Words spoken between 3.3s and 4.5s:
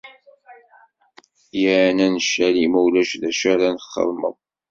ara txedmeḍ.